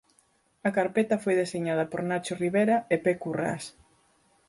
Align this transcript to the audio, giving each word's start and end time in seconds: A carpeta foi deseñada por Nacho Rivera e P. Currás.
A 0.67 0.69
carpeta 0.77 1.21
foi 1.23 1.35
deseñada 1.41 1.85
por 1.91 2.01
Nacho 2.09 2.33
Rivera 2.43 2.77
e 2.93 2.95
P. 3.03 3.05
Currás. 3.23 3.63